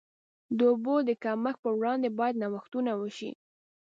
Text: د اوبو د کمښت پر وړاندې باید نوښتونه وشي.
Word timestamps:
د 0.57 0.59
اوبو 0.71 0.95
د 1.07 1.09
کمښت 1.23 1.57
پر 1.63 1.71
وړاندې 1.79 2.09
باید 2.19 2.39
نوښتونه 2.43 2.91
وشي. 3.01 3.31